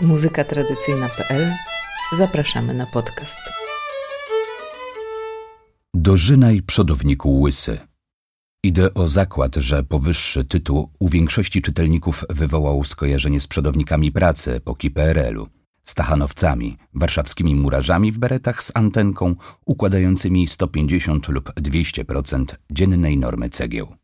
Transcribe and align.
Muzyka 0.00 0.44
tradycyjna.pl 0.44 1.54
Zapraszamy 2.16 2.74
na 2.74 2.86
podcast. 2.86 3.38
Dożynaj 5.94 6.62
przodowniku 6.62 7.40
łysy. 7.40 7.78
Idę 8.64 8.94
o 8.94 9.08
zakład, 9.08 9.56
że 9.56 9.82
powyższy 9.82 10.44
tytuł 10.44 10.90
u 10.98 11.08
większości 11.08 11.62
czytelników 11.62 12.24
wywołał 12.30 12.84
skojarzenie 12.84 13.40
z 13.40 13.46
przodownikami 13.46 14.12
pracy 14.12 14.54
epoki 14.54 14.90
PRL-u, 14.90 15.48
stachanowcami, 15.84 16.76
warszawskimi 16.94 17.54
murarzami 17.54 18.12
w 18.12 18.18
beretach 18.18 18.62
z 18.62 18.72
antenką 18.74 19.36
układającymi 19.66 20.46
150 20.46 21.28
lub 21.28 21.52
200% 21.60 22.44
dziennej 22.70 23.18
normy 23.18 23.50
cegieł. 23.50 23.96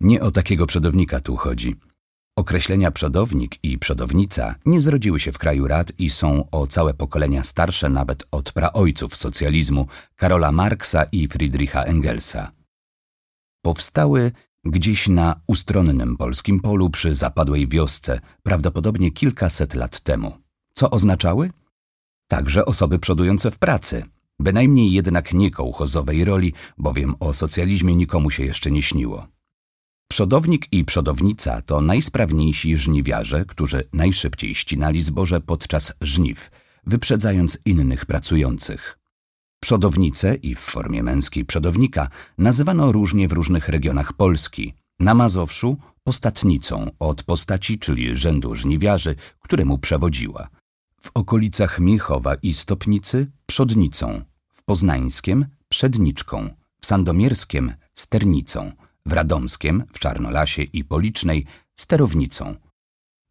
Nie 0.00 0.20
o 0.20 0.30
takiego 0.30 0.66
przodownika 0.66 1.20
tu 1.20 1.36
chodzi– 1.36 1.76
Określenia 2.36 2.90
przodownik 2.90 3.64
i 3.64 3.78
przodownica 3.78 4.54
nie 4.66 4.80
zrodziły 4.80 5.20
się 5.20 5.32
w 5.32 5.38
kraju 5.38 5.66
rad 5.66 5.92
i 5.98 6.10
są 6.10 6.50
o 6.50 6.66
całe 6.66 6.94
pokolenia 6.94 7.42
starsze 7.42 7.88
nawet 7.88 8.26
od 8.30 8.52
praojców 8.52 9.16
socjalizmu 9.16 9.86
Karola 10.16 10.52
Marksa 10.52 11.04
i 11.04 11.28
Friedricha 11.28 11.82
Engelsa. 11.82 12.52
Powstały 13.62 14.32
gdzieś 14.64 15.08
na 15.08 15.40
ustronnym 15.46 16.16
polskim 16.16 16.60
polu 16.60 16.90
przy 16.90 17.14
zapadłej 17.14 17.68
wiosce, 17.68 18.20
prawdopodobnie 18.42 19.10
kilkaset 19.10 19.74
lat 19.74 20.00
temu. 20.00 20.32
Co 20.74 20.90
oznaczały? 20.90 21.50
Także 22.28 22.64
osoby 22.64 22.98
przodujące 22.98 23.50
w 23.50 23.58
pracy, 23.58 24.04
bynajmniej 24.38 24.92
jednak 24.92 25.34
nie 25.34 25.50
kołchozowej 25.50 26.24
roli, 26.24 26.52
bowiem 26.78 27.14
o 27.20 27.34
socjalizmie 27.34 27.96
nikomu 27.96 28.30
się 28.30 28.44
jeszcze 28.44 28.70
nie 28.70 28.82
śniło. 28.82 29.33
Przodownik 30.08 30.72
i 30.72 30.84
przodownica 30.84 31.62
to 31.62 31.80
najsprawniejsi 31.80 32.76
żniwiarze, 32.76 33.44
którzy 33.44 33.88
najszybciej 33.92 34.54
ścinali 34.54 35.02
zboże 35.02 35.40
podczas 35.40 35.92
żniw, 36.00 36.50
wyprzedzając 36.86 37.58
innych 37.64 38.06
pracujących. 38.06 38.98
Przodownice 39.60 40.34
i 40.34 40.54
w 40.54 40.58
formie 40.58 41.02
męskiej 41.02 41.44
przodownika 41.44 42.08
nazywano 42.38 42.92
różnie 42.92 43.28
w 43.28 43.32
różnych 43.32 43.68
regionach 43.68 44.12
Polski. 44.12 44.74
Na 45.00 45.14
Mazowszu 45.14 45.76
postatnicą 46.02 46.90
od 46.98 47.22
postaci, 47.22 47.78
czyli 47.78 48.16
rzędu 48.16 48.54
żniwiarzy, 48.54 49.14
któremu 49.40 49.78
przewodziła. 49.78 50.48
W 51.02 51.10
okolicach 51.14 51.80
Miechowa 51.80 52.34
i 52.34 52.54
Stopnicy 52.54 53.30
przodnicą, 53.46 54.22
w 54.52 54.62
Poznańskiem 54.62 55.46
przedniczką, 55.68 56.50
w 56.80 56.86
Sandomierskiem 56.86 57.74
sternicą– 57.94 58.72
w 59.06 59.12
Radomskiem, 59.12 59.84
w 59.92 59.98
Czarnolasie 59.98 60.62
i 60.62 60.84
Policznej 60.84 61.46
sterownicą. 61.76 62.54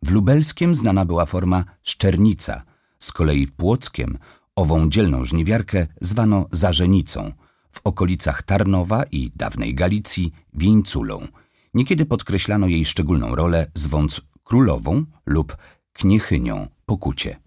W 0.04 0.12
Lubelskiem 0.12 0.76
znana 0.76 1.06
była 1.06 1.26
forma 1.26 1.66
szczernica, 1.84 2.64
z 3.00 3.12
kolei 3.12 3.46
w 3.46 3.52
Płockiem 3.52 4.18
ową 4.56 4.90
dzielną 4.90 5.26
żniwiarkę 5.26 5.88
zwano 6.02 6.48
zarzenicą, 6.52 7.32
w 7.72 7.82
okolicach 7.84 8.44
Tarnowa 8.44 9.04
i 9.04 9.32
dawnej 9.36 9.76
Galicji 9.76 10.34
wieńculą. 10.54 11.28
Niekiedy 11.74 12.06
podkreślano 12.06 12.68
jej 12.68 12.86
szczególną 12.86 13.36
rolę, 13.36 13.68
zwąc 13.74 14.22
królową 14.44 15.06
lub 15.26 15.58
kniechynią 15.94 16.68
pokucie. 16.86 17.40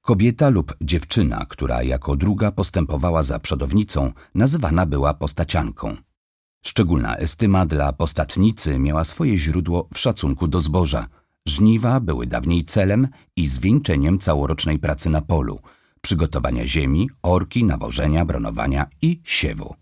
Kobieta 0.00 0.48
lub 0.48 0.76
dziewczyna, 0.80 1.46
która 1.48 1.82
jako 1.82 2.16
druga 2.16 2.52
postępowała 2.52 3.22
za 3.22 3.38
przodownicą, 3.38 4.12
nazywana 4.34 4.86
była 4.86 5.14
postacianką. 5.14 5.96
Szczególna 6.62 7.16
estyma 7.16 7.66
dla 7.66 7.92
postatnicy 7.92 8.78
miała 8.78 9.04
swoje 9.04 9.36
źródło 9.36 9.88
w 9.94 9.98
szacunku 9.98 10.48
do 10.48 10.60
zboża. 10.60 11.06
Żniwa 11.46 12.00
były 12.00 12.26
dawniej 12.26 12.64
celem 12.64 13.08
i 13.36 13.48
zwieńczeniem 13.48 14.18
całorocznej 14.18 14.78
pracy 14.78 15.10
na 15.10 15.20
polu, 15.20 15.60
przygotowania 16.00 16.66
ziemi, 16.66 17.10
orki, 17.22 17.64
nawożenia, 17.64 18.24
bronowania 18.24 18.86
i 19.02 19.20
siewu. 19.24 19.74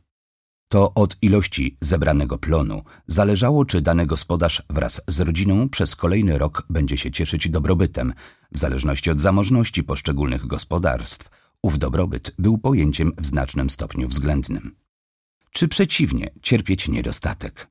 To 0.69 0.95
od 0.95 1.17
ilości 1.23 1.77
zebranego 1.81 2.39
plonu 2.39 2.83
zależało, 3.07 3.65
czy 3.65 3.81
dany 3.81 4.07
gospodarz 4.07 4.63
wraz 4.71 5.03
z 5.09 5.21
rodziną 5.21 5.69
przez 5.69 5.97
kolejny 5.97 6.39
rok 6.39 6.67
będzie 6.71 6.97
się 6.97 7.11
cieszyć 7.11 7.51
dobrobytem. 7.51 8.13
W 8.53 8.59
zależności 8.59 9.11
od 9.11 9.21
zamożności 9.21 9.85
poszczególnych 9.85 10.47
gospodarstw, 10.47 11.31
ów 11.63 11.79
dobrobyt 11.79 12.35
był 12.39 12.59
pojęciem 12.59 13.13
w 13.19 13.27
znacznym 13.27 13.71
stopniu 13.71 14.09
względnym 14.09 14.88
czy 15.51 15.69
przeciwnie, 15.69 16.31
cierpieć 16.43 16.89
niedostatek. 16.89 17.69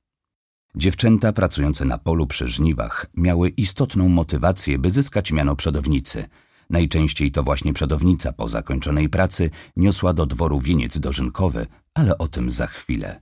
Dziewczęta 0.76 1.34
pracujące 1.34 1.86
na 1.86 1.98
polu 1.98 2.28
przy 2.28 2.48
żniwach 2.48 3.06
miały 3.18 3.50
istotną 3.50 4.10
motywację, 4.10 4.80
by 4.80 4.92
zyskać 4.92 5.32
miano 5.32 5.56
przodownicy. 5.56 6.30
Najczęściej 6.70 7.32
to 7.32 7.44
właśnie 7.44 7.74
przodownica 7.74 8.34
po 8.34 8.50
zakończonej 8.50 9.10
pracy 9.10 9.50
niosła 9.76 10.14
do 10.14 10.26
dworu 10.26 10.60
wieniec 10.60 11.00
dożynkowy, 11.00 11.68
ale 11.94 12.18
o 12.18 12.28
tym 12.28 12.50
za 12.50 12.68
chwilę. 12.68 13.22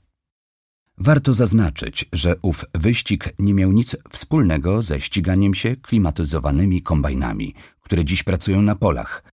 Warto 0.98 1.34
zaznaczyć, 1.34 2.06
że 2.14 2.36
ów 2.42 2.66
wyścig 2.74 3.30
nie 3.40 3.54
miał 3.54 3.72
nic 3.72 3.96
wspólnego 4.10 4.82
ze 4.82 5.02
ściganiem 5.02 5.54
się 5.54 5.76
klimatyzowanymi 5.76 6.82
kombajnami, 6.82 7.54
które 7.82 8.06
dziś 8.06 8.24
pracują 8.24 8.62
na 8.62 8.76
polach, 8.76 9.24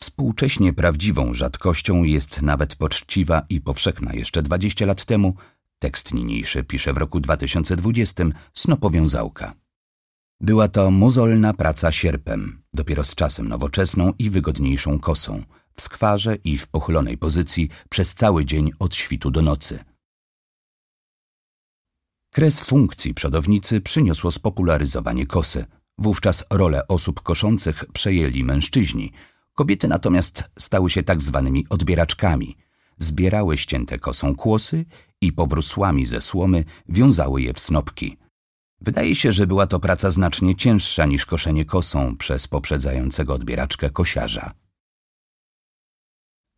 Współcześnie 0.00 0.72
prawdziwą 0.72 1.34
rzadkością 1.34 2.02
jest 2.02 2.42
nawet 2.42 2.76
poczciwa 2.76 3.42
i 3.48 3.60
powszechna 3.60 4.12
jeszcze 4.12 4.42
20 4.42 4.86
lat 4.86 5.04
temu, 5.04 5.34
tekst 5.78 6.14
niniejszy 6.14 6.64
pisze 6.64 6.92
w 6.92 6.96
roku 6.96 7.20
2020, 7.20 8.24
snopowiązałka. 8.54 9.54
Była 10.40 10.68
to 10.68 10.90
mozolna 10.90 11.54
praca 11.54 11.92
sierpem, 11.92 12.62
dopiero 12.74 13.04
z 13.04 13.14
czasem 13.14 13.48
nowoczesną 13.48 14.12
i 14.18 14.30
wygodniejszą 14.30 15.00
kosą, 15.00 15.44
w 15.72 15.80
skwarze 15.80 16.36
i 16.36 16.58
w 16.58 16.68
pochylonej 16.68 17.18
pozycji 17.18 17.68
przez 17.88 18.14
cały 18.14 18.44
dzień 18.44 18.70
od 18.78 18.94
świtu 18.94 19.30
do 19.30 19.42
nocy. 19.42 19.84
Kres 22.32 22.60
funkcji 22.60 23.14
przodownicy 23.14 23.80
przyniosło 23.80 24.30
spopularyzowanie 24.30 25.26
kosy. 25.26 25.64
Wówczas 25.98 26.44
rolę 26.50 26.88
osób 26.88 27.20
koszących 27.22 27.84
przejęli 27.92 28.44
mężczyźni– 28.44 29.12
Kobiety 29.58 29.88
natomiast 29.88 30.50
stały 30.58 30.90
się 30.90 31.02
tak 31.02 31.22
zwanymi 31.22 31.66
odbieraczkami. 31.70 32.56
Zbierały 32.98 33.58
ścięte 33.58 33.98
kosą 33.98 34.36
kłosy 34.36 34.84
i 35.20 35.32
powrósłami 35.32 36.06
ze 36.06 36.20
słomy 36.20 36.64
wiązały 36.88 37.42
je 37.42 37.52
w 37.52 37.60
snopki. 37.60 38.16
Wydaje 38.80 39.14
się, 39.14 39.32
że 39.32 39.46
była 39.46 39.66
to 39.66 39.80
praca 39.80 40.10
znacznie 40.10 40.54
cięższa 40.54 41.06
niż 41.06 41.26
koszenie 41.26 41.64
kosą 41.64 42.16
przez 42.16 42.48
poprzedzającego 42.48 43.34
odbieraczkę 43.34 43.90
kosiarza. 43.90 44.52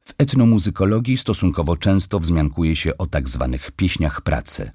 W 0.01 0.15
etnomuzykologii 0.19 1.17
stosunkowo 1.17 1.77
często 1.77 2.21
wzmiankuje 2.21 2.77
się 2.77 2.99
o 2.99 3.07
tak 3.07 3.29
zwanych 3.29 3.73
pieśniach 3.73 4.21
pracy. 4.21 4.71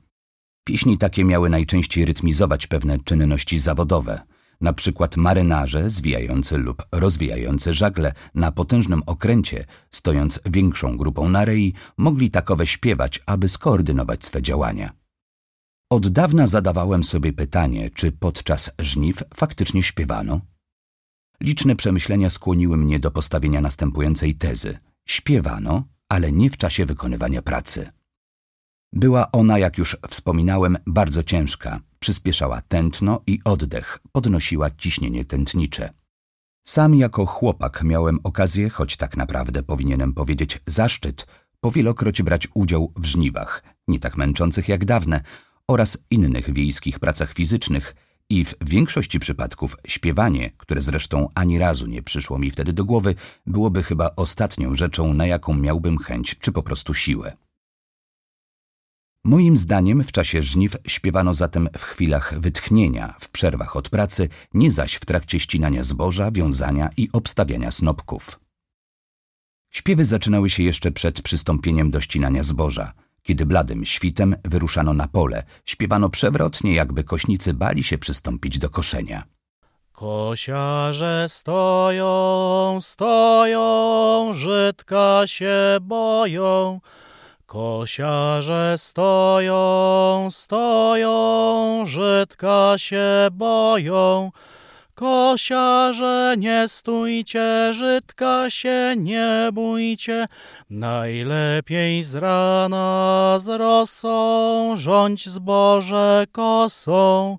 Pieśni 0.63 0.97
takie 0.97 1.23
miały 1.25 1.49
najczęściej 1.49 2.05
rytmizować 2.05 2.67
pewne 2.67 2.99
czynności 2.99 3.59
zawodowe– 3.59 4.21
na 4.61 4.73
przykład 4.73 5.17
marynarze 5.17 5.89
zwijający 5.89 6.57
lub 6.57 6.83
rozwijający 6.91 7.73
żagle 7.73 8.13
na 8.35 8.51
potężnym 8.51 9.03
okręcie, 9.05 9.65
stojąc 9.91 10.39
większą 10.45 10.97
grupą 10.97 11.29
na 11.29 11.45
rei, 11.45 11.73
mogli 11.97 12.31
takowe 12.31 12.67
śpiewać, 12.67 13.21
aby 13.25 13.49
skoordynować 13.49 14.25
swe 14.25 14.41
działania. 14.41 14.91
Od 15.89 16.07
dawna 16.07 16.47
zadawałem 16.47 17.03
sobie 17.03 17.33
pytanie, 17.33 17.89
czy 17.89 18.11
podczas 18.11 18.71
żniw 18.79 19.23
faktycznie 19.33 19.83
śpiewano? 19.83 20.41
Liczne 21.41 21.75
przemyślenia 21.75 22.29
skłoniły 22.29 22.77
mnie 22.77 22.99
do 22.99 23.11
postawienia 23.11 23.61
następującej 23.61 24.35
tezy. 24.35 24.79
Śpiewano, 25.07 25.83
ale 26.09 26.31
nie 26.31 26.49
w 26.49 26.57
czasie 26.57 26.85
wykonywania 26.85 27.41
pracy. 27.41 27.89
Była 28.93 29.31
ona, 29.31 29.59
jak 29.59 29.77
już 29.77 29.97
wspominałem, 30.09 30.77
bardzo 30.87 31.23
ciężka, 31.23 31.79
przyspieszała 32.05 32.61
tętno 32.61 33.21
i 33.27 33.39
oddech, 33.45 33.99
podnosiła 34.11 34.69
ciśnienie 34.71 35.25
tętnicze. 35.25 35.89
Sam 36.67 36.95
jako 36.95 37.25
chłopak 37.25 37.83
miałem 37.83 38.19
okazję, 38.23 38.69
choć 38.69 38.97
tak 38.97 39.17
naprawdę 39.17 39.63
powinienem 39.63 40.13
powiedzieć 40.13 40.61
zaszczyt, 40.67 41.27
powielokroć 41.59 42.21
brać 42.21 42.47
udział 42.53 42.93
w 42.95 43.05
żniwach, 43.05 43.63
nie 43.87 43.99
tak 43.99 44.17
męczących 44.17 44.69
jak 44.69 44.85
dawne, 44.85 45.21
oraz 45.67 45.97
innych 46.09 46.53
wiejskich 46.53 46.99
pracach 46.99 47.33
fizycznych 47.33 47.95
i 48.29 48.45
w 48.45 48.55
większości 48.61 49.19
przypadków 49.19 49.77
śpiewanie, 49.87 50.51
które 50.57 50.81
zresztą 50.81 51.29
ani 51.35 51.59
razu 51.59 51.87
nie 51.87 52.03
przyszło 52.03 52.39
mi 52.39 52.51
wtedy 52.51 52.73
do 52.73 52.85
głowy, 52.85 53.15
byłoby 53.45 53.83
chyba 53.83 54.09
ostatnią 54.15 54.75
rzeczą, 54.75 55.13
na 55.13 55.25
jaką 55.25 55.53
miałbym 55.53 55.97
chęć 55.97 56.35
czy 56.39 56.51
po 56.51 56.63
prostu 56.63 56.93
siłę. 56.93 57.44
Moim 59.25 59.57
zdaniem 59.57 60.03
w 60.03 60.11
czasie 60.11 60.43
żniw 60.43 60.77
śpiewano 60.87 61.33
zatem 61.33 61.69
w 61.77 61.83
chwilach 61.83 62.39
wytchnienia, 62.39 63.15
w 63.19 63.29
przerwach 63.29 63.75
od 63.75 63.89
pracy, 63.89 64.29
nie 64.53 64.71
zaś 64.71 64.95
w 64.95 65.05
trakcie 65.05 65.39
ścinania 65.39 65.83
zboża, 65.83 66.31
wiązania 66.31 66.89
i 66.97 67.09
obstawiania 67.13 67.71
snopków. 67.71 68.39
Śpiewy 69.69 70.05
zaczynały 70.05 70.49
się 70.49 70.63
jeszcze 70.63 70.91
przed 70.91 71.21
przystąpieniem 71.21 71.91
do 71.91 72.01
ścinania 72.01 72.43
zboża. 72.43 72.93
Kiedy 73.23 73.45
bladym 73.45 73.85
świtem 73.85 74.35
wyruszano 74.43 74.93
na 74.93 75.07
pole, 75.07 75.43
śpiewano 75.65 76.09
przewrotnie, 76.09 76.73
jakby 76.73 77.03
kośnicy 77.03 77.53
bali 77.53 77.83
się 77.83 77.97
przystąpić 77.97 78.57
do 78.57 78.69
koszenia. 78.69 79.23
Kosiarze 79.91 81.25
stoją, 81.29 82.77
stoją, 82.81 84.33
Żydka 84.33 85.21
się 85.25 85.77
boją. 85.81 86.81
Kosiarze 87.55 88.77
stoją, 88.77 90.27
stoją, 90.31 91.83
Żydka 91.85 92.73
się 92.77 93.27
boją. 93.31 94.31
Kosiarze, 94.95 96.35
nie 96.37 96.67
stójcie, 96.67 97.73
Żydka 97.73 98.49
się 98.49 98.93
nie 98.97 99.49
bójcie, 99.53 100.27
najlepiej 100.69 102.03
z 102.03 102.15
rana 102.15 103.35
z 103.39 103.47
rosą, 103.47 104.73
rządź 104.75 105.29
zboże 105.29 106.25
kosą. 106.31 107.37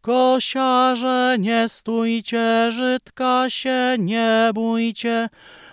Kosiarze, 0.00 1.36
nie 1.38 1.68
stójcie, 1.68 2.72
Żydka 2.72 3.50
się 3.50 3.96
nie 3.98 4.50
bójcie, 4.54 5.28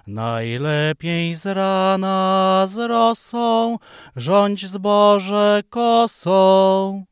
najlepiej 0.08 1.36
z 1.36 1.46
rana 1.46 2.64
z 2.68 2.78
rosą, 2.78 3.78
rządź 4.16 4.66
zboże 4.66 5.62
kosą. 5.70 7.06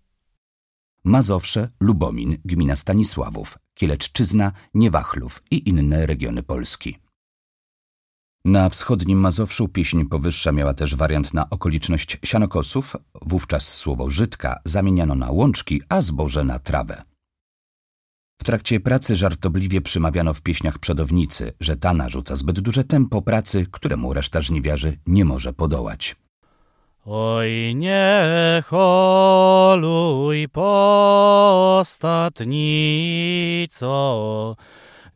Mazowsze, 1.03 1.69
Lubomin, 1.79 2.37
gmina 2.45 2.75
Stanisławów, 2.75 3.57
Kieleczczyzna, 3.73 4.51
Niewachlów 4.73 5.43
i 5.51 5.69
inne 5.69 6.05
regiony 6.05 6.43
Polski. 6.43 6.97
Na 8.45 8.69
wschodnim 8.69 9.19
Mazowszu 9.19 9.67
pieśń 9.67 10.05
powyższa 10.05 10.51
miała 10.51 10.73
też 10.73 10.95
wariant 10.95 11.33
na 11.33 11.49
okoliczność 11.49 12.17
sianokosów, 12.23 12.95
wówczas 13.21 13.67
słowo 13.77 14.09
żydka 14.09 14.59
zamieniano 14.65 15.15
na 15.15 15.31
łączki, 15.31 15.81
a 15.89 16.01
zboże 16.01 16.43
na 16.43 16.59
trawę. 16.59 17.10
W 18.41 18.43
trakcie 18.43 18.79
pracy 18.79 19.15
żartobliwie 19.15 19.81
przymawiano 19.81 20.33
w 20.33 20.41
pieśniach 20.41 20.79
przodownicy, 20.79 21.53
że 21.59 21.77
ta 21.77 21.93
narzuca 21.93 22.35
zbyt 22.35 22.59
duże 22.59 22.83
tempo 22.83 23.21
pracy, 23.21 23.67
któremu 23.71 24.13
reszta 24.13 24.41
żniwiarzy 24.41 24.97
nie 25.07 25.25
może 25.25 25.53
podołać. 25.53 26.15
Oj, 27.05 27.75
nie 27.75 28.63
holuj 28.65 30.49
postatnico, 30.49 30.95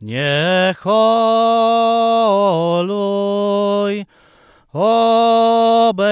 nie 0.00 0.74
holuj, 0.78 0.96
obejrzyj 5.92 6.08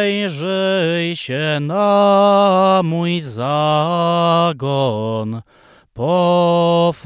się 1.16 1.58
na 1.60 2.80
mój 2.84 3.20
zagon, 3.20 4.62
pofolguj. 5.94 7.04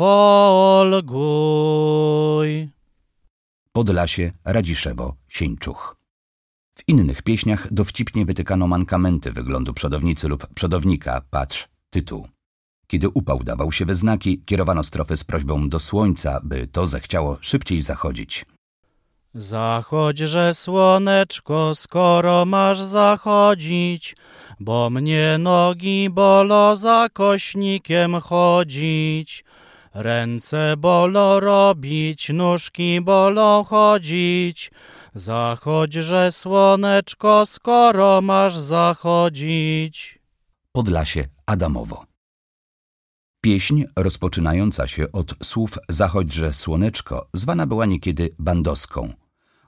Podlasie, 3.72 4.32
Radziszewo, 4.44 5.14
Sieńczuch. 5.28 5.96
W 6.78 6.88
innych 6.88 7.22
pieśniach 7.22 7.72
dowcipnie 7.72 8.24
wytykano 8.24 8.66
mankamenty 8.66 9.32
wyglądu 9.32 9.74
przodownicy 9.74 10.28
lub 10.28 10.46
przodownika, 10.54 11.22
patrz, 11.30 11.68
tytuł. 11.90 12.28
Kiedy 12.86 13.08
upał 13.08 13.44
dawał 13.44 13.72
się 13.72 13.84
we 13.86 13.94
znaki, 13.94 14.42
kierowano 14.46 14.84
strofy 14.84 15.16
z 15.16 15.24
prośbą 15.24 15.68
do 15.68 15.80
słońca, 15.80 16.40
by 16.42 16.66
to 16.66 16.86
zechciało 16.86 17.38
szybciej 17.40 17.82
zachodzić. 17.82 18.46
Zachodźże 19.34 20.54
słoneczko, 20.54 21.74
skoro 21.74 22.46
masz 22.46 22.78
zachodzić, 22.78 24.16
bo 24.60 24.90
mnie 24.90 25.38
nogi 25.38 26.10
bolo 26.10 26.76
za 26.76 27.08
kośnikiem 27.12 28.20
chodzić. 28.20 29.44
Ręce 29.94 30.76
bolo 30.76 31.40
robić, 31.40 32.28
nóżki 32.28 33.00
bolo 33.00 33.64
chodzić. 33.64 34.70
Zachodźże 35.14 36.32
słoneczko, 36.32 37.46
skoro 37.46 38.20
masz 38.20 38.56
zachodzić. 38.56 40.18
Podlasie, 40.72 41.24
Adamowo. 41.46 42.04
Pieśń 43.40 43.84
rozpoczynająca 43.96 44.86
się 44.86 45.12
od 45.12 45.34
słów 45.42 45.78
Zachodźże 45.88 46.52
słoneczko 46.52 47.28
zwana 47.32 47.66
była 47.66 47.86
niekiedy 47.86 48.30
bandoską. 48.38 49.12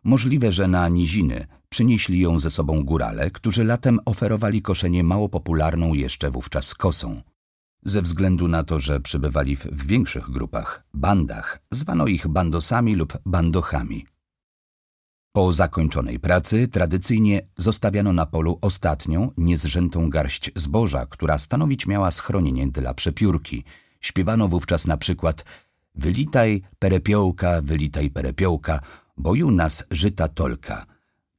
Możliwe, 0.04 0.52
że 0.52 0.68
na 0.68 0.88
niziny 0.88 1.46
przynieśli 1.70 2.20
ją 2.20 2.38
ze 2.38 2.50
sobą 2.50 2.84
górale, 2.84 3.30
którzy 3.30 3.64
latem 3.64 4.00
oferowali 4.04 4.62
koszenie 4.62 5.04
mało 5.04 5.28
popularną 5.28 5.94
jeszcze 5.94 6.30
wówczas 6.30 6.74
kosą. 6.74 7.22
Ze 7.84 8.02
względu 8.02 8.48
na 8.48 8.62
to, 8.62 8.80
że 8.80 9.00
przybywali 9.00 9.56
w, 9.56 9.86
większych 9.86 10.30
grupach, 10.30 10.84
bandach, 10.94 11.62
zwano 11.70 12.06
ich 12.06 12.28
bandosami 12.28 12.94
lub 12.94 13.18
bandochami. 13.26 14.06
Po 15.32 15.52
zakończonej 15.52 16.20
pracy 16.20 16.68
tradycyjnie 16.68 17.40
zostawiano 17.56 18.12
na 18.12 18.26
polu 18.26 18.58
ostatnią, 18.60 19.30
niezrzętą 19.36 20.10
garść 20.10 20.50
zboża, 20.54 21.06
która 21.06 21.38
stanowić 21.38 21.86
miała 21.86 22.10
schronienie 22.10 22.68
dla 22.68 22.94
przepiórki. 22.94 23.64
Śpiewano 24.00 24.48
wówczas 24.48 24.86
na 24.86 24.96
przykład 24.96 25.44
Wylitaj 25.94 26.62
perepiołka, 26.78 27.60
wylitaj 27.62 28.10
perepiołka, 28.10 28.80
boju 29.16 29.50
nas 29.50 29.84
żyta 29.90 30.28
tolka. 30.28 30.86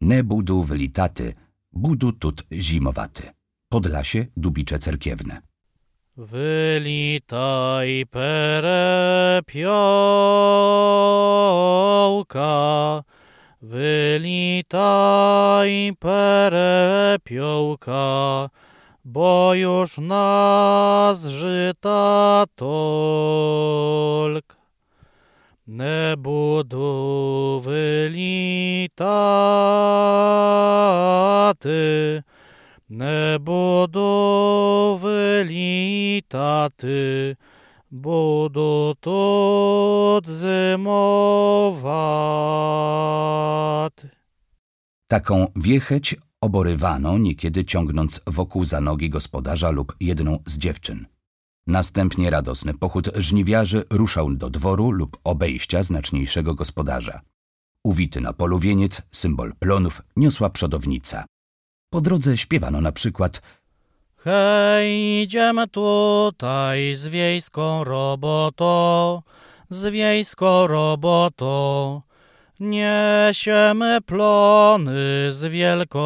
Ne 0.01 0.23
budu 0.23 0.63
wylitaty, 0.63 1.33
budu 1.73 2.11
tut 2.11 2.43
zimowaty. 2.51 3.23
Podlasie, 3.69 4.25
Dubicze 4.37 4.79
Cerkiewne. 4.79 5.41
Wylitaj 6.17 8.05
perepiołka, 8.05 9.23
wylitaj 13.61 14.31
perepiołka, 15.99 17.99
bo 19.05 19.53
już 19.53 19.97
nas 19.97 21.25
żyta 21.25 22.43
tolk. 22.55 24.60
Ne 25.70 26.16
budu 26.16 27.60
wylitaty, 27.60 28.92
ne 32.90 33.38
budu 33.40 34.98
wylitaty, 35.02 36.26
budu 37.90 38.94
тут 39.00 40.28
zimowaty. 40.28 41.86
Taką 45.08 45.46
wiecheć 45.56 46.16
oborywano, 46.40 47.18
niekiedy 47.18 47.64
ciągnąc 47.64 48.20
wokół 48.26 48.64
za 48.64 48.80
nogi 48.80 49.10
gospodarza 49.10 49.70
lub 49.70 49.96
jedną 50.00 50.38
z 50.46 50.58
dziewczyn. 50.58 51.06
Następnie 51.71 52.29
radosny 52.29 52.73
pochód 52.73 53.09
żniwiarzy 53.15 53.83
ruszał 53.89 54.33
do 54.33 54.49
dworu 54.49 54.91
lub 54.91 55.17
obejścia 55.23 55.83
znaczniejszego 55.83 56.55
gospodarza. 56.55 57.21
Uwity 57.83 58.21
na 58.21 58.33
polu 58.33 58.59
wieniec, 58.59 59.01
symbol 59.11 59.53
plonów, 59.59 60.01
niosła 60.15 60.49
przodownica. 60.49 61.25
Po 61.89 62.01
drodze 62.01 62.37
śpiewano 62.37 62.81
na 62.81 62.91
przykład 62.91 63.41
Hej, 64.17 65.21
idziemy 65.23 65.67
tutaj 65.67 66.95
z 66.95 67.07
wiejską 67.07 67.83
robotą, 67.83 69.21
z 69.69 69.91
wiejską 69.91 70.67
robotą. 70.67 72.01
Niesiemy 72.59 74.01
plony 74.01 75.27
z 75.29 75.51
wielką 75.51 75.99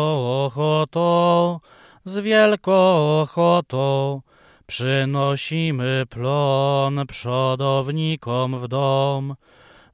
ochotą, 0.46 1.60
z 2.04 2.18
wielką 2.18 2.74
ochotą. 3.22 4.22
Przynosimy 4.66 6.04
plon 6.10 7.06
przodownikom 7.08 8.60
w 8.60 8.68
dom, 8.68 9.36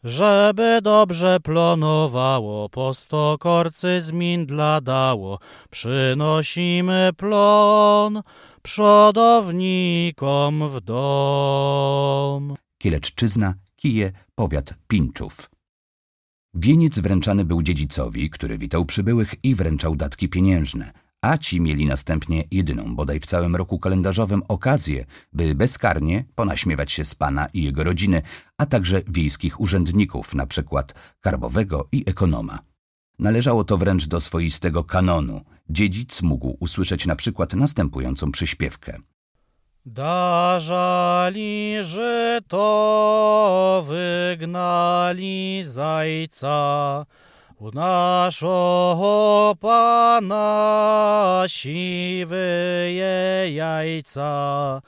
żeby 0.04 0.80
dobrze 0.84 1.40
plonowało, 1.40 2.70
po 2.70 2.94
sto 2.94 3.38
korcy 3.40 4.02
z 4.02 4.12
mindla 4.12 4.82
dało. 4.82 5.40
Przynosimy 5.70 7.10
plon 7.18 8.22
przodownikom 8.62 10.70
w 10.70 10.82
dom. 10.82 12.56
Kieleczczyzna, 12.78 13.54
Kije, 13.76 14.12
powiat 14.36 14.74
Pinczów. 14.88 15.50
Wieniec 16.54 17.00
wręczany 17.00 17.46
był 17.46 17.64
dziedzicowi, 17.64 18.30
który 18.30 18.58
witał 18.58 18.86
przybyłych 18.86 19.36
i 19.44 19.56
wręczał 19.56 19.96
datki 19.96 20.30
pieniężne, 20.30 20.92
a 21.22 21.38
ci 21.38 21.62
mieli 21.62 21.86
następnie 21.86 22.44
jedyną 22.52 22.96
bodaj 22.96 23.20
w 23.20 23.26
całym 23.26 23.56
roku 23.56 23.80
kalendarzowym 23.80 24.44
okazję, 24.48 25.06
by 25.34 25.56
bezkarnie 25.56 26.26
ponaśmiewać 26.36 26.92
się 26.92 27.06
z 27.06 27.16
pana 27.16 27.48
i 27.54 27.64
jego 27.64 27.84
rodziny, 27.84 28.22
a 28.58 28.66
także 28.66 29.02
wiejskich 29.08 29.60
urzędników, 29.60 30.36
na 30.36 30.46
przykład 30.46 30.94
karbowego 31.22 31.88
i 31.92 32.04
ekonoma. 32.10 32.60
Należało 33.20 33.64
to 33.64 33.78
wręcz 33.78 34.08
do 34.08 34.20
swoistego 34.20 34.84
kanonu. 34.84 35.42
Dziedzic 35.70 36.22
mógł 36.22 36.58
usłyszeć 36.60 37.06
na 37.06 37.16
przykład 37.16 37.54
następującą 37.54 38.32
przyśpiewkę. 38.32 38.98
Darzali 39.86 41.76
żyto, 41.82 42.64
wygnali 43.88 45.60
zajca, 45.64 47.06
u 47.62 47.72
naszego 47.72 49.56
Pana 49.60 51.44
siwyje 51.48 53.52
jajca. 53.54 54.82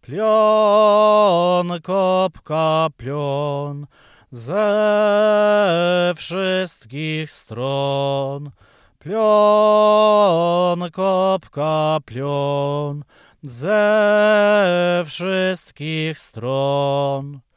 Plion, 0.00 1.80
kopka, 1.82 2.88
plion, 2.96 3.86
ze 4.30 6.12
wszystkich 6.16 7.32
stron. 7.32 8.50
Plion, 8.98 10.90
kopka, 10.90 11.98
plion, 12.04 13.04
ze 13.42 15.02
wszystkich 15.06 16.18
stron. 16.18 17.47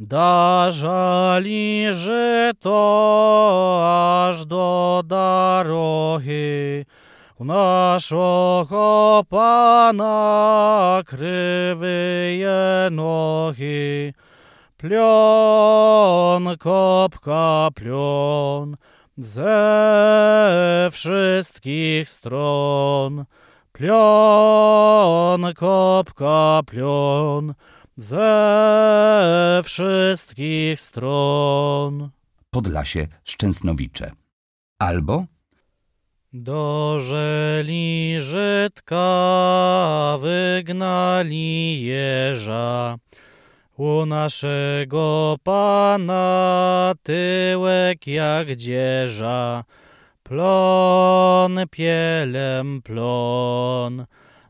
Darzali 0.00 1.86
żyto 1.90 2.76
aż 4.28 4.44
do 4.44 5.02
darogi, 5.06 6.84
u 7.38 7.44
naszego 7.44 9.22
Pana 9.28 11.02
krywyje 11.06 12.88
nogi. 12.90 14.12
Plion, 14.76 16.56
kopka, 16.58 17.68
plion, 17.74 18.76
ze 19.16 20.88
wszystkich 20.92 22.10
stron. 22.10 23.24
Plion, 23.72 25.54
kopka, 25.54 26.60
plion, 26.66 27.54
ze 27.96 29.60
wszystkich 29.64 30.80
stron. 30.80 32.10
Podlasie 32.50 33.06
Szczęsnowicze. 33.24 34.12
Albo 34.78 35.24
Dożeli 36.32 38.16
Żydka, 38.20 38.98
wygnali 40.20 41.82
jeża. 41.82 42.96
U 43.76 44.06
naszego 44.06 45.36
Pana 45.42 46.94
tyłek 47.02 48.06
jak 48.06 48.56
dzieża. 48.56 49.64
Plon 50.22 51.60
pielem 51.70 52.82
plon, 52.82 54.06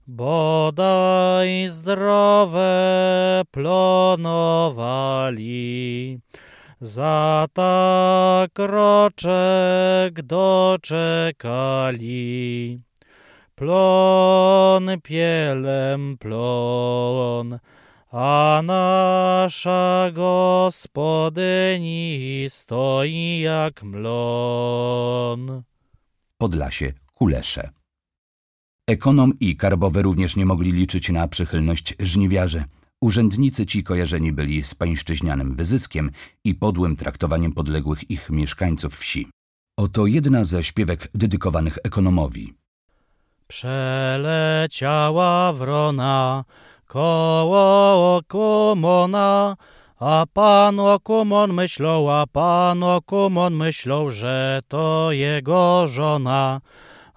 bodaj 0.07 1.69
zdrowe 1.69 3.43
plonowali. 3.51 4.61
Za 6.81 7.47
tak 7.53 8.59
roczek 8.59 10.23
doczekali. 10.23 11.61
Plon 13.55 15.01
pielem 15.03 16.19
plon, 16.19 17.59
a 18.13 18.63
nasza 18.65 20.11
gospodyni 20.13 21.27
stoi 22.49 23.41
jak 23.41 23.83
mlon. 23.83 25.63
Podlasie 26.39 26.93
Kulesze. 27.15 27.71
Ekonom 28.91 29.33
i 29.41 29.57
karbowy 29.57 30.03
również 30.03 30.37
nie 30.37 30.47
mogli 30.47 30.73
liczyć 30.73 31.09
na 31.09 31.29
przychylność 31.29 31.95
żniwiarzy. 32.01 32.65
Urzędnicy 33.01 33.67
ci 33.67 33.85
kojarzeni 33.85 34.33
byli 34.33 34.65
z 34.65 34.75
pańszczyźnianym 34.75 35.55
wyzyskiem 35.55 36.11
i 36.45 36.55
podłym 36.55 36.97
traktowaniem 36.97 37.53
podległych 37.53 38.11
ich 38.11 38.31
mieszkańców 38.31 38.97
wsi. 38.97 39.29
Oto 39.77 40.07
jedna 40.07 40.45
ze 40.45 40.65
śpiewek 40.65 41.09
dedykowanych 41.15 41.79
ekonomowi. 41.85 42.55
Przeleciała 43.47 44.93
wrona 45.53 46.45
koło 46.87 48.17
Okumona, 48.17 49.57
a 49.99 50.27
pan 50.33 50.81
Okumon 50.81 51.53
myślał, 51.53 52.11
a 52.11 52.27
pan 52.27 52.83
Okumon 52.83 53.55
myślał, 53.55 54.11
że 54.11 54.61
to 54.69 55.13
jego 55.13 55.87
żona. 55.87 56.61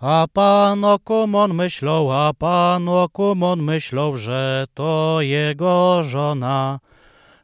A 0.01 0.27
pan 0.33 0.83
Okumon 0.85 1.53
myślał, 1.53 2.11
a 2.11 2.33
pan 2.33 2.89
Okumon 2.89 3.61
myślał, 3.61 4.17
że 4.17 4.65
to 4.73 5.17
jego 5.21 6.03
żona. 6.03 6.79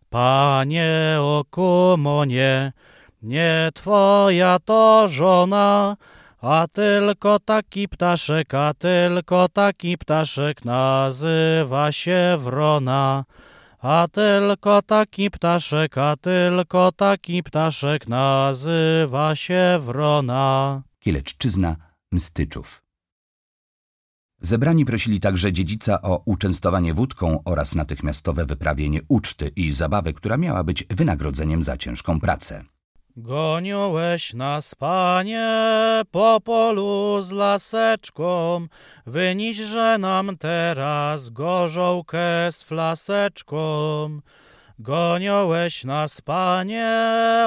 Panie 0.09 1.17
Okumonie, 1.19 2.71
nie 3.21 3.69
twoja 3.73 4.57
to 4.65 5.07
żona, 5.07 5.97
a 6.41 6.65
tylko 6.73 7.39
taki 7.39 7.87
ptaszek, 7.87 8.53
a 8.53 8.73
tylko 8.73 9.49
taki 9.49 9.97
ptaszek 9.97 10.65
nazywa 10.65 11.91
się 11.91 12.37
wrona. 12.39 13.23
A 13.81 14.07
tylko 14.11 14.81
taki 14.81 15.31
ptaszek, 15.31 15.97
a 15.97 16.15
tylko 16.15 16.91
taki 16.91 17.43
ptaszek 17.43 18.07
nazywa 18.07 19.35
się 19.35 19.77
wrona. 19.79 20.81
Kieleczczyzna 20.99 21.84
Mstyczów. 22.11 22.81
Zebrani 24.41 24.85
prosili 24.85 25.19
także 25.19 25.53
dziedzica 25.53 26.01
o 26.01 26.21
uczęstowanie 26.25 26.93
wódką 26.93 27.43
oraz 27.45 27.75
natychmiastowe 27.75 28.45
wyprawienie 28.45 29.01
uczty 29.07 29.51
i 29.55 29.71
zabawy, 29.71 30.13
która 30.13 30.37
miała 30.37 30.63
być 30.63 30.83
wynagrodzeniem 30.89 31.63
za 31.63 31.77
ciężką 31.77 32.19
pracę. 32.19 32.65
Goniłeś 33.17 34.33
nas, 34.33 34.75
panie, 34.75 35.49
po 36.11 36.41
polu 36.41 37.21
z 37.21 37.31
laseczką, 37.31 38.67
wyniżże 39.05 39.97
nam 39.97 40.37
teraz 40.37 41.29
gorzołkę 41.29 42.51
z 42.51 42.63
flaseczką. 42.63 43.61
Goniąłeś 44.79 45.83
nas, 45.83 46.21
panie, 46.21 46.99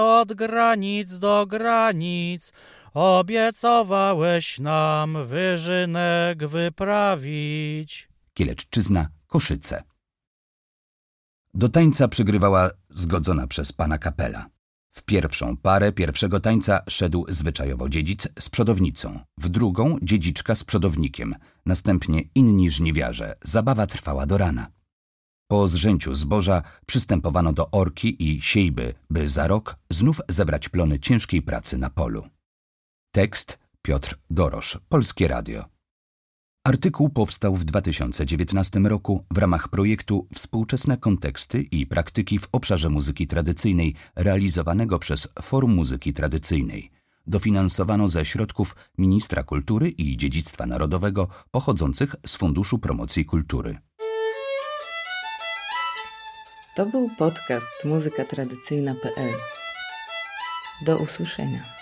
od 0.03 0.33
granic 0.33 1.19
do 1.19 1.47
granic, 1.47 2.53
obiecowałeś 2.95 4.59
nam 4.59 5.27
wyżynek 5.27 6.47
wyprawić. 6.47 8.09
Kieleczczyzna 8.35 9.09
Koszyce. 9.27 9.83
Do 11.55 11.69
tańca 11.69 12.09
przygrywała 12.09 12.71
zgodzona 12.91 13.47
przez 13.47 13.73
pana 13.73 13.99
kapela. 13.99 14.51
W 14.93 15.03
pierwszą 15.03 15.57
parę 15.57 15.93
pierwszego 15.93 16.41
tańca 16.41 16.81
szedł 16.89 17.25
zwyczajowo 17.29 17.89
dziedzic 17.89 18.29
z 18.39 18.49
przodownicą, 18.49 19.21
w 19.39 19.49
drugą 19.49 19.99
dziedziczka 20.03 20.55
z 20.55 20.65
przodownikiem, 20.65 21.35
następnie 21.67 22.23
inni 22.35 22.71
żniwiarze. 22.71 23.37
Zabawa 23.43 23.87
trwała 23.87 24.27
do 24.27 24.39
rana. 24.39 24.71
Po 25.51 25.69
zrzęciu 25.69 26.15
zboża 26.15 26.63
przystępowano 26.87 27.53
do 27.53 27.71
orki 27.71 28.33
i 28.33 28.41
siejby, 28.41 28.95
by 29.11 29.29
za 29.29 29.47
rok 29.47 29.77
znów 29.91 30.21
zebrać 30.29 30.69
plony 30.69 31.01
ciężkiej 31.01 31.43
pracy 31.43 31.79
na 31.79 31.91
polu. 31.91 32.29
Tekst 33.13 33.59
Piotr 33.83 34.19
Dorosz, 34.31 34.79
Polskie 34.89 35.29
Radio. 35.29 35.65
Artykuł 36.65 37.09
powstał 37.09 37.57
w 37.57 37.65
2019 37.65 38.81
roku 38.81 39.25
w 39.31 39.39
ramach 39.39 39.69
projektu 39.69 40.27
Współczesne 40.35 40.97
konteksty 40.97 41.63
i 41.63 41.87
praktyki 41.87 42.39
w 42.39 42.49
obszarze 42.53 42.89
muzyki 42.89 43.27
tradycyjnej 43.27 43.95
realizowanego 44.17 44.99
przez 44.99 45.29
Forum 45.43 45.75
Muzyki 45.75 46.13
Tradycyjnej. 46.13 46.91
Dofinansowano 47.27 48.09
ze 48.09 48.25
środków 48.25 48.77
Ministra 48.99 49.43
Kultury 49.43 49.89
i 49.89 50.17
Dziedzictwa 50.17 50.67
Narodowego 50.67 51.29
pochodzących 51.51 52.15
z 52.27 52.37
Funduszu 52.37 52.79
Promocji 52.79 53.25
Kultury. 53.25 53.79
To 56.77 56.87
był 56.87 57.11
podcast 57.19 57.85
muzykatradycyjna.pl. 57.85 59.35
Do 60.87 60.99
usłyszenia. 60.99 61.78